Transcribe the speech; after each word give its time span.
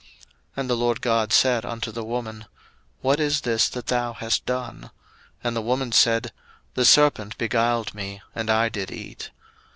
01:003:013 0.01 0.09
And 0.57 0.69
the 0.71 0.77
LORD 0.77 1.01
God 1.01 1.31
said 1.31 1.63
unto 1.63 1.91
the 1.91 2.03
woman, 2.03 2.45
What 3.01 3.19
is 3.19 3.41
this 3.41 3.69
that 3.69 3.85
thou 3.85 4.13
hast 4.13 4.47
done? 4.47 4.89
And 5.43 5.55
the 5.55 5.61
woman 5.61 5.91
said, 5.91 6.31
The 6.73 6.85
serpent 6.85 7.37
beguiled 7.37 7.93
me, 7.93 8.23
and 8.33 8.49
I 8.49 8.67
did 8.69 8.89
eat. 8.89 9.29